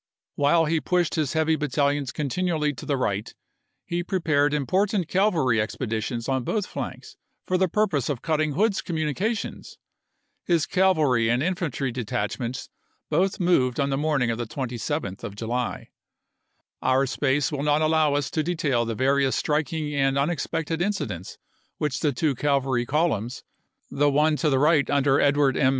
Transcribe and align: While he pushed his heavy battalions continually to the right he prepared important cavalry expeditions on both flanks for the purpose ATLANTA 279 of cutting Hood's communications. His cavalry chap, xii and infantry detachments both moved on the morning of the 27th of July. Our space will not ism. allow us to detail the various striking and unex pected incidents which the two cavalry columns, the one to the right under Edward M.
While 0.33 0.65
he 0.65 0.81
pushed 0.81 1.13
his 1.13 1.33
heavy 1.33 1.55
battalions 1.55 2.11
continually 2.11 2.73
to 2.73 2.87
the 2.87 2.97
right 2.97 3.31
he 3.85 4.01
prepared 4.03 4.51
important 4.51 5.07
cavalry 5.07 5.61
expeditions 5.61 6.27
on 6.27 6.43
both 6.43 6.65
flanks 6.65 7.17
for 7.45 7.55
the 7.55 7.67
purpose 7.67 8.09
ATLANTA 8.09 8.23
279 8.25 8.25
of 8.25 8.25
cutting 8.25 8.59
Hood's 8.63 8.81
communications. 8.81 9.77
His 10.43 10.65
cavalry 10.65 11.25
chap, 11.25 11.33
xii 11.33 11.33
and 11.33 11.43
infantry 11.43 11.91
detachments 11.91 12.69
both 13.11 13.39
moved 13.39 13.79
on 13.79 13.91
the 13.91 13.95
morning 13.95 14.31
of 14.31 14.39
the 14.39 14.47
27th 14.47 15.23
of 15.23 15.35
July. 15.35 15.89
Our 16.81 17.05
space 17.05 17.51
will 17.51 17.61
not 17.61 17.81
ism. 17.81 17.83
allow 17.83 18.15
us 18.15 18.31
to 18.31 18.41
detail 18.41 18.85
the 18.85 18.95
various 18.95 19.35
striking 19.35 19.93
and 19.93 20.17
unex 20.17 20.47
pected 20.47 20.81
incidents 20.81 21.37
which 21.77 21.99
the 21.99 22.11
two 22.11 22.33
cavalry 22.33 22.87
columns, 22.87 23.43
the 23.91 24.09
one 24.09 24.35
to 24.37 24.49
the 24.49 24.57
right 24.57 24.89
under 24.89 25.19
Edward 25.21 25.55
M. 25.55 25.69